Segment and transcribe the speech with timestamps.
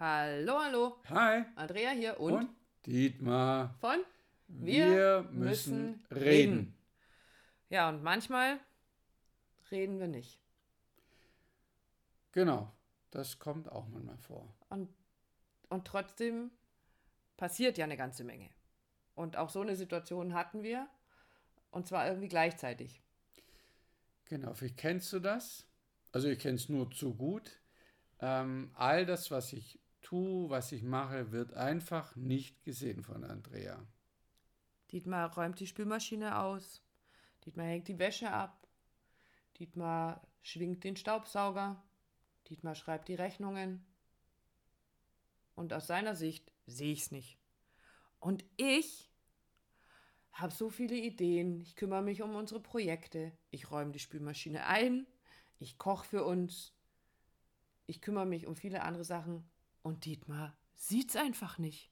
[0.00, 0.96] Hallo, hallo.
[1.10, 1.44] Hi.
[1.56, 3.74] Andrea hier und, Und Dietmar.
[3.80, 3.98] von
[4.48, 6.74] Wir, müssen reden.
[7.68, 8.60] Ja, und manchmal
[9.70, 10.40] reden wir nicht.
[12.32, 12.72] Genau.
[13.10, 14.56] Das kommt auch manchmal vor.
[14.70, 14.88] Und,
[15.68, 16.50] und trotzdem
[17.36, 18.48] passiert ja eine ganze Menge.
[19.14, 20.88] Und auch so eine Situation hatten wir.
[21.70, 23.02] Und zwar irgendwie gleichzeitig.
[24.24, 24.54] Genau.
[24.54, 25.66] Vielleicht kennst du das.
[26.10, 27.60] Also ich kenne es nur zu gut.
[28.20, 29.78] Ähm, all das, was ich
[30.10, 33.80] tue, was ich mache, wird einfach nicht gesehen von Andrea.
[34.90, 36.82] Dietmar räumt die Spülmaschine aus.
[37.44, 38.66] Dietmar hängt die Wäsche ab.
[39.58, 41.80] Dietmar schwingt den Staubsauger.
[42.48, 43.86] Dietmar schreibt die Rechnungen.
[45.54, 47.38] Und aus seiner Sicht sehe ich es nicht.
[48.18, 49.12] Und ich
[50.32, 51.60] habe so viele Ideen.
[51.60, 53.30] Ich kümmere mich um unsere Projekte.
[53.50, 55.06] Ich räume die Spülmaschine ein.
[55.60, 56.72] Ich koche für uns.
[57.86, 59.48] Ich kümmere mich um viele andere Sachen.
[59.82, 61.90] Und Dietmar sieht's einfach nicht.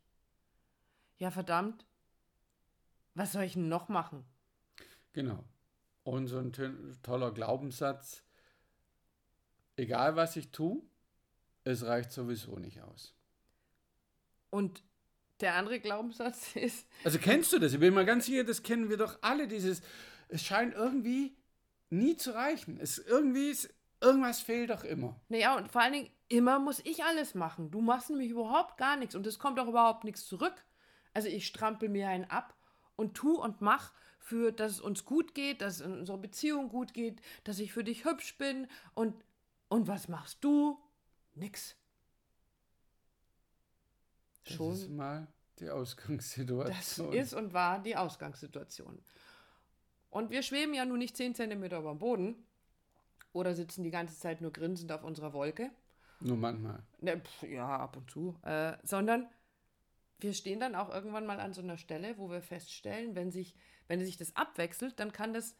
[1.18, 1.84] Ja, verdammt.
[3.14, 4.24] Was soll ich denn noch machen?
[5.12, 5.44] Genau.
[6.04, 8.22] Und so ein to- toller Glaubenssatz.
[9.76, 10.82] Egal was ich tue,
[11.64, 13.14] es reicht sowieso nicht aus.
[14.50, 14.82] Und
[15.40, 17.72] der andere Glaubenssatz ist, Also kennst du das?
[17.72, 19.82] Ich bin mal ganz sicher, das kennen wir doch alle, dieses,
[20.28, 21.36] es scheint irgendwie
[21.90, 22.78] nie zu reichen.
[22.80, 25.20] Es irgendwie ist, irgendwas fehlt doch immer.
[25.28, 27.70] naja, und vor allen Dingen, immer muss ich alles machen.
[27.70, 30.64] Du machst nämlich überhaupt gar nichts und es kommt auch überhaupt nichts zurück.
[31.14, 32.54] Also ich strampel mir einen ab
[32.96, 36.68] und tu und mach für, dass es uns gut geht, dass es in unserer Beziehung
[36.68, 39.14] gut geht, dass ich für dich hübsch bin und,
[39.68, 40.78] und was machst du?
[41.34, 41.76] Nix.
[44.44, 45.26] Das Schon ist mal
[45.58, 47.12] die Das Ausgangssituation.
[47.12, 49.00] ist und war die Ausgangssituation.
[50.10, 52.46] Und wir schweben ja nun nicht 10 cm über dem Boden
[53.32, 55.70] oder sitzen die ganze Zeit nur grinsend auf unserer Wolke.
[56.20, 56.82] Nur manchmal.
[57.00, 58.36] Ne, pf, ja, ab und zu.
[58.42, 59.28] Äh, sondern
[60.18, 63.54] wir stehen dann auch irgendwann mal an so einer Stelle, wo wir feststellen, wenn sich,
[63.86, 65.56] wenn sich das abwechselt, dann kann das,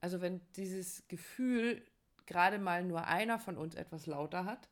[0.00, 1.84] also wenn dieses Gefühl
[2.26, 4.68] gerade mal nur einer von uns etwas lauter hat,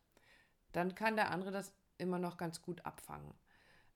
[0.73, 3.33] dann kann der andere das immer noch ganz gut abfangen.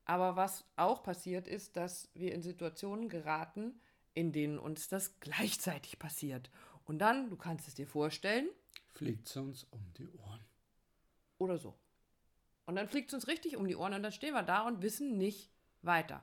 [0.07, 3.81] Aber was auch passiert ist, dass wir in Situationen geraten,
[4.13, 6.51] in denen uns das gleichzeitig passiert.
[6.85, 8.49] Und dann, du kannst es dir vorstellen,
[8.93, 10.41] Fliegt es uns um die Ohren.
[11.45, 11.75] Oder so.
[12.67, 14.83] Und dann fliegt es uns richtig um die Ohren und dann stehen wir da und
[14.83, 15.51] wissen nicht
[15.83, 16.23] weiter.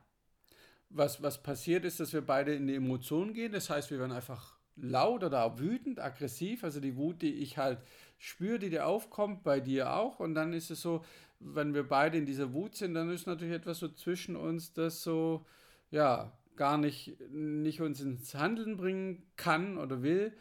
[0.89, 3.53] Was, was passiert ist, dass wir beide in die Emotionen gehen.
[3.53, 6.63] Das heißt, wir werden einfach laut oder wütend, aggressiv.
[6.63, 7.79] Also die Wut, die ich halt
[8.17, 10.19] spüre, die dir aufkommt, bei dir auch.
[10.19, 11.05] Und dann ist es so,
[11.39, 15.01] wenn wir beide in dieser Wut sind, dann ist natürlich etwas so zwischen uns, das
[15.01, 15.45] so,
[15.91, 20.33] ja, gar nicht, nicht uns ins Handeln bringen kann oder will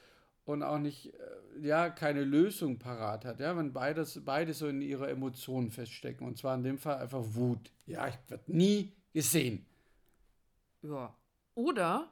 [0.44, 3.40] und auch nicht, äh, ja, keine Lösung parat hat.
[3.40, 6.26] Ja, wenn beides, beide so in ihrer Emotion feststecken.
[6.26, 7.72] Und zwar in dem Fall einfach Wut.
[7.86, 9.66] Ja, ich werde nie gesehen.
[10.82, 11.14] Ja.
[11.54, 12.10] Oder,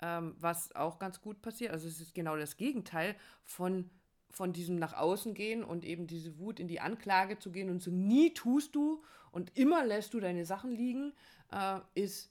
[0.00, 3.90] ähm, was auch ganz gut passiert, also es ist genau das Gegenteil von,
[4.30, 7.80] von diesem nach außen gehen und eben diese Wut in die Anklage zu gehen und
[7.80, 9.02] so nie tust du
[9.32, 11.12] und immer lässt du deine Sachen liegen,
[11.50, 12.30] äh, ist,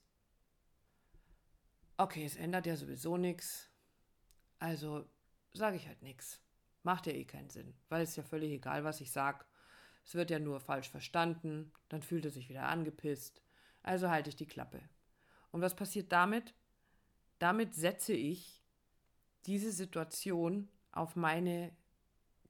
[1.97, 3.69] okay, es ändert ja sowieso nichts,
[4.59, 5.05] also
[5.53, 6.39] sage ich halt nichts.
[6.83, 9.45] Macht ja eh keinen Sinn, weil es ja völlig egal, was ich sag.
[10.03, 13.41] Es wird ja nur falsch verstanden, dann fühlt er sich wieder angepisst.
[13.83, 14.81] Also halte ich die Klappe.
[15.51, 16.53] Und was passiert damit?
[17.39, 18.63] Damit setze ich
[19.45, 21.71] diese Situation auf meine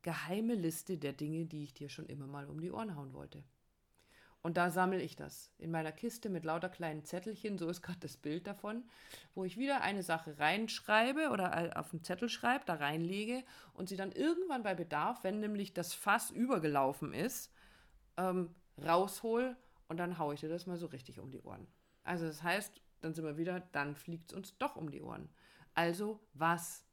[0.01, 3.43] geheime Liste der Dinge, die ich dir schon immer mal um die Ohren hauen wollte.
[4.43, 7.99] Und da sammle ich das in meiner Kiste mit lauter kleinen Zettelchen, so ist gerade
[8.01, 8.83] das Bild davon,
[9.35, 13.95] wo ich wieder eine Sache reinschreibe oder auf einen Zettel schreibe, da reinlege und sie
[13.95, 17.53] dann irgendwann bei Bedarf, wenn nämlich das Fass übergelaufen ist,
[18.17, 19.55] ähm, raushol
[19.87, 21.65] und dann haue ich dir das mal so richtig um die Ohren.
[22.03, 25.29] Also das heißt, dann sind wir wieder, dann fliegt es uns doch um die Ohren.
[25.73, 26.83] Also was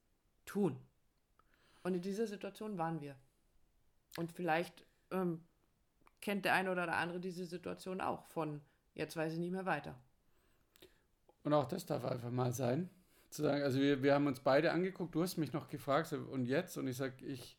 [0.47, 0.79] tun?
[1.83, 3.17] Und in dieser Situation waren wir.
[4.17, 5.43] Und vielleicht ähm,
[6.21, 8.61] kennt der eine oder der andere diese Situation auch von,
[8.95, 9.95] jetzt weiß ich nicht mehr weiter.
[11.43, 12.91] Und auch das darf einfach mal sein.
[13.31, 16.47] Zu sagen, also wir, wir haben uns beide angeguckt, du hast mich noch gefragt, und
[16.47, 16.77] jetzt?
[16.77, 17.57] Und ich sage, ich,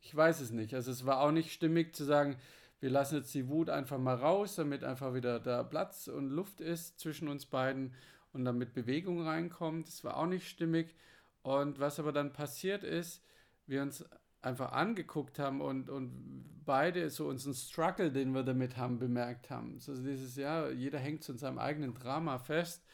[0.00, 0.74] ich weiß es nicht.
[0.74, 2.36] Also es war auch nicht stimmig zu sagen,
[2.80, 6.60] wir lassen jetzt die Wut einfach mal raus, damit einfach wieder da Platz und Luft
[6.60, 7.94] ist zwischen uns beiden
[8.32, 9.88] und damit Bewegung reinkommt.
[9.88, 10.94] Das war auch nicht stimmig.
[11.42, 13.22] Und was aber dann passiert ist,
[13.66, 14.04] wir uns
[14.44, 19.78] einfach angeguckt haben und, und beide so unseren Struggle, den wir damit haben, bemerkt haben.
[19.80, 22.84] So dieses, ja, jeder hängt zu seinem eigenen Drama fest,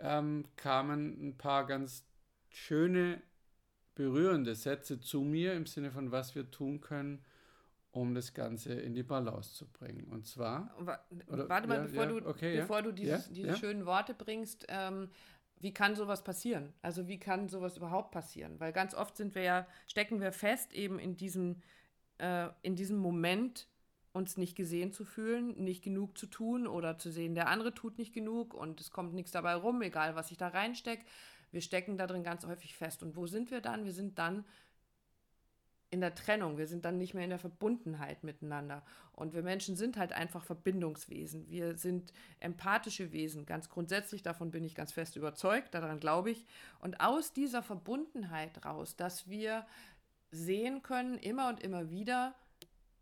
[0.00, 2.06] ähm, kamen ein paar ganz
[2.48, 3.22] schöne,
[3.94, 7.24] berührende Sätze zu mir im Sinne von, was wir tun können,
[7.92, 10.04] um das Ganze in die Balance zu bringen.
[10.10, 10.74] Und zwar.
[10.80, 14.66] Oder, Warte mal, ja, bevor, ja, du, okay, bevor du dieses, diese schönen Worte bringst,
[14.68, 15.10] ähm,
[15.64, 16.74] wie kann sowas passieren?
[16.82, 18.60] Also wie kann sowas überhaupt passieren?
[18.60, 21.62] Weil ganz oft sind wir ja, stecken wir fest eben in diesem,
[22.18, 23.66] äh, in diesem Moment,
[24.12, 27.96] uns nicht gesehen zu fühlen, nicht genug zu tun oder zu sehen, der andere tut
[27.96, 31.06] nicht genug und es kommt nichts dabei rum, egal was ich da reinstecke.
[31.50, 33.02] Wir stecken da drin ganz häufig fest.
[33.02, 33.86] Und wo sind wir dann?
[33.86, 34.44] Wir sind dann
[35.94, 38.82] in der Trennung, wir sind dann nicht mehr in der Verbundenheit miteinander.
[39.12, 41.48] Und wir Menschen sind halt einfach Verbindungswesen.
[41.48, 43.46] Wir sind empathische Wesen.
[43.46, 46.44] Ganz grundsätzlich, davon bin ich ganz fest überzeugt, daran glaube ich.
[46.80, 49.64] Und aus dieser Verbundenheit raus, dass wir
[50.32, 52.34] sehen können, immer und immer wieder,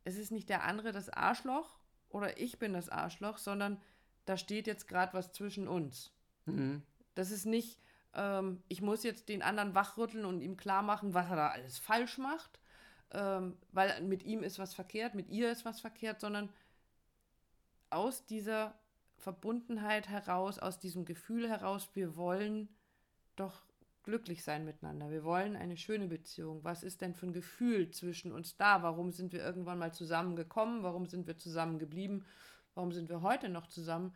[0.04, 1.78] es ist nicht der andere das Arschloch
[2.10, 3.80] oder ich bin das Arschloch, sondern
[4.26, 6.12] da steht jetzt gerade was zwischen uns.
[6.44, 6.82] Mhm.
[7.14, 7.78] Das ist nicht,
[8.12, 11.78] ähm, ich muss jetzt den anderen wachrütteln und ihm klar machen, was er da alles
[11.78, 12.58] falsch macht,
[13.12, 16.48] ähm, weil mit ihm ist was verkehrt, mit ihr ist was verkehrt, sondern
[17.90, 18.74] aus dieser
[19.18, 22.68] Verbundenheit heraus, aus diesem Gefühl heraus, wir wollen
[23.36, 23.62] doch
[24.02, 25.10] glücklich sein miteinander.
[25.10, 26.64] Wir wollen eine schöne Beziehung.
[26.64, 28.82] Was ist denn für ein Gefühl zwischen uns da?
[28.82, 30.82] Warum sind wir irgendwann mal zusammengekommen?
[30.82, 32.24] Warum sind wir zusammengeblieben?
[32.74, 34.14] Warum sind wir heute noch zusammen?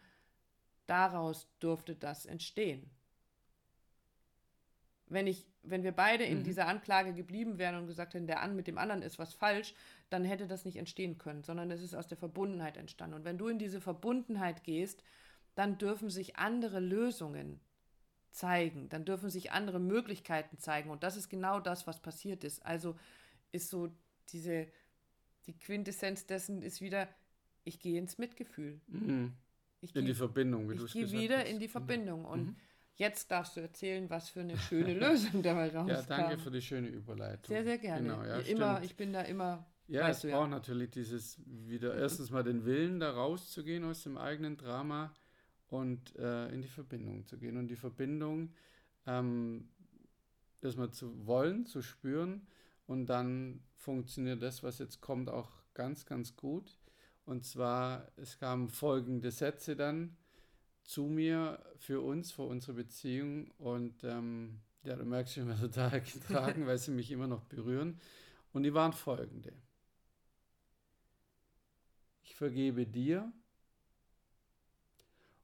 [0.86, 2.90] Daraus durfte das entstehen
[5.08, 6.44] wenn ich, wenn wir beide in mhm.
[6.44, 9.74] dieser Anklage geblieben wären und gesagt hätten, der an mit dem anderen ist was falsch,
[10.10, 13.16] dann hätte das nicht entstehen können, sondern es ist aus der Verbundenheit entstanden.
[13.16, 15.02] Und wenn du in diese Verbundenheit gehst,
[15.54, 17.60] dann dürfen sich andere Lösungen
[18.30, 20.90] zeigen, dann dürfen sich andere Möglichkeiten zeigen.
[20.90, 22.64] Und das ist genau das, was passiert ist.
[22.66, 22.96] Also
[23.52, 23.90] ist so
[24.30, 24.66] diese,
[25.46, 27.08] die Quintessenz dessen ist wieder,
[27.64, 28.80] ich gehe ins Mitgefühl.
[28.88, 29.32] Mhm.
[29.80, 31.12] in geh, die Verbindung, wie du es gesagt hast.
[31.12, 32.24] Ich gehe wieder in die Verbindung.
[32.24, 32.56] Und mhm.
[32.96, 35.88] Jetzt darfst du erzählen, was für eine schöne Lösung dabei rauskam.
[35.88, 37.54] Ja, danke für die schöne Überleitung.
[37.54, 38.02] Sehr, sehr gerne.
[38.02, 39.66] Genau, ja, immer, ich bin da immer.
[39.86, 40.46] Ja, es braucht ja.
[40.48, 45.14] natürlich dieses wieder erstens mal den Willen, da rauszugehen aus dem eigenen Drama
[45.68, 47.56] und äh, in die Verbindung zu gehen.
[47.58, 48.54] Und die Verbindung
[49.06, 49.68] ähm,
[50.62, 52.46] erstmal zu wollen, zu spüren
[52.86, 56.78] und dann funktioniert das, was jetzt kommt, auch ganz, ganz gut.
[57.26, 60.16] Und zwar, es kamen folgende Sätze dann
[60.86, 63.50] zu mir für uns, für unsere Beziehung.
[63.58, 68.00] Und ähm, ja, du merkst, ich bin total getragen, weil sie mich immer noch berühren.
[68.52, 69.52] Und die waren folgende.
[72.22, 73.30] Ich vergebe dir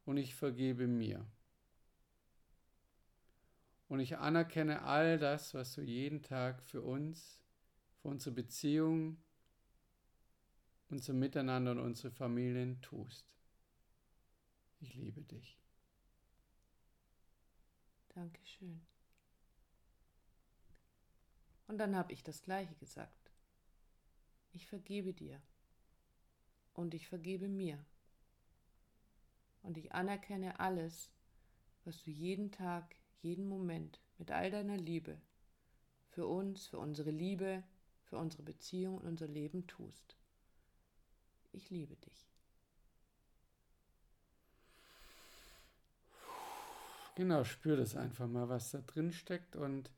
[0.04, 1.26] und ich vergebe mir.
[3.88, 7.40] Und ich anerkenne all das, was du jeden Tag für uns,
[8.00, 9.18] für unsere Beziehung,
[10.88, 13.32] unser Miteinander und unsere Familien tust
[14.82, 15.58] ich liebe dich.
[18.14, 18.84] Dankeschön.
[21.66, 23.32] Und dann habe ich das gleiche gesagt.
[24.52, 25.40] Ich vergebe dir.
[26.74, 27.84] Und ich vergebe mir.
[29.62, 31.10] Und ich anerkenne alles,
[31.84, 35.20] was du jeden Tag, jeden Moment mit all deiner Liebe
[36.10, 37.62] für uns, für unsere Liebe,
[38.04, 40.16] für unsere Beziehung und unser Leben tust.
[41.52, 42.28] Ich liebe dich.
[47.14, 49.56] Genau, spür das einfach mal, was da drin steckt.
[49.56, 49.90] Und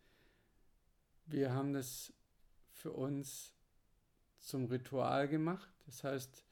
[1.27, 2.13] wir haben das
[2.73, 3.53] für uns
[4.41, 5.73] zum Ritual gemacht.
[5.87, 6.45] Das heißt,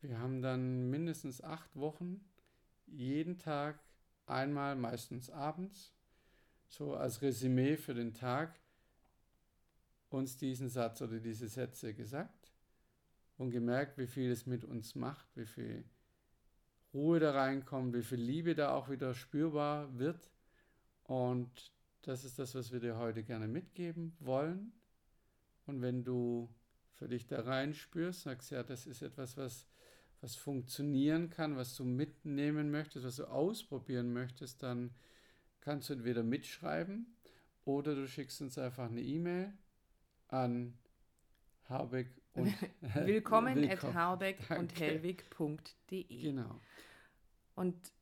[0.00, 2.24] wir haben dann mindestens acht Wochen
[2.86, 3.80] jeden Tag
[4.26, 5.92] einmal, meistens abends,
[6.68, 8.60] so als Resümee für den Tag,
[10.10, 12.52] uns diesen Satz oder diese Sätze gesagt
[13.38, 15.84] und gemerkt, wie viel es mit uns macht, wie viel
[16.94, 20.30] Ruhe da reinkommt, wie viel Liebe da auch wieder spürbar wird.
[21.04, 21.72] Und
[22.02, 24.72] das ist das, was wir dir heute gerne mitgeben wollen.
[25.66, 26.48] Und wenn du
[26.94, 29.66] für dich da reinspürst, sagst ja, das ist etwas, was,
[30.20, 34.94] was funktionieren kann, was du mitnehmen möchtest, was du ausprobieren möchtest, dann
[35.60, 37.06] kannst du entweder mitschreiben
[37.64, 39.52] oder du schickst uns einfach eine E-Mail
[40.28, 40.78] an
[41.72, 42.54] Harbeck und
[42.94, 43.70] Willkommen, Willkommen.
[43.70, 46.22] at harbeck und hellwig.de.
[46.22, 46.60] Genau.
[47.54, 47.92] Und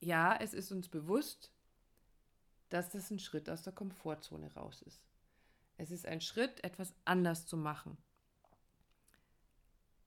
[0.00, 1.52] ja, es ist uns bewusst,
[2.68, 5.02] dass das ein Schritt aus der Komfortzone raus ist.
[5.76, 7.96] Es ist ein Schritt, etwas anders zu machen.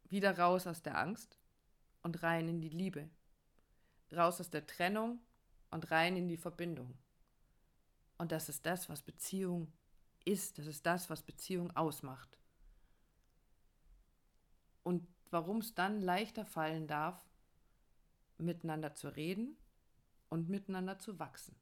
[0.09, 1.39] Wieder raus aus der Angst
[2.03, 3.09] und rein in die Liebe.
[4.11, 5.19] Raus aus der Trennung
[5.69, 6.97] und rein in die Verbindung.
[8.17, 9.71] Und das ist das, was Beziehung
[10.25, 10.59] ist.
[10.59, 12.37] Das ist das, was Beziehung ausmacht.
[14.83, 17.25] Und warum es dann leichter fallen darf,
[18.37, 19.57] miteinander zu reden
[20.29, 21.55] und miteinander zu wachsen.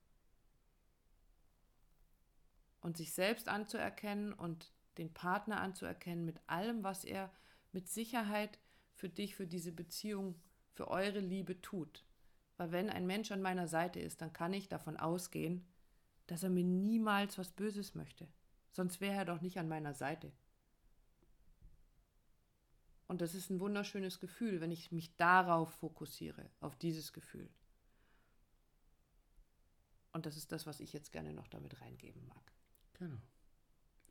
[2.82, 7.32] Und sich selbst anzuerkennen und den Partner anzuerkennen mit allem, was er
[7.72, 8.60] mit Sicherheit
[8.94, 10.42] für dich, für diese Beziehung,
[10.74, 12.06] für eure Liebe tut.
[12.58, 15.66] Weil wenn ein Mensch an meiner Seite ist, dann kann ich davon ausgehen,
[16.28, 18.28] dass er mir niemals was Böses möchte.
[18.72, 20.32] Sonst wäre er doch nicht an meiner Seite.
[23.10, 27.50] Und das ist ein wunderschönes Gefühl, wenn ich mich darauf fokussiere, auf dieses Gefühl.
[30.12, 32.54] Und das ist das, was ich jetzt gerne noch damit reingeben mag.
[32.94, 33.18] Genau.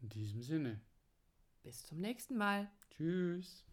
[0.00, 0.80] In diesem Sinne.
[1.62, 2.68] Bis zum nächsten Mal.
[2.90, 3.64] Tschüss.